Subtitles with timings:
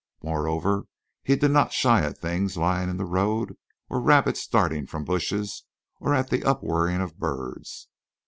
[0.23, 0.85] Moreover,
[1.21, 3.55] he did not shy at things lying in the road
[3.87, 5.63] or rabbits darting from bushes
[5.99, 7.87] or at the upwhirring of birds.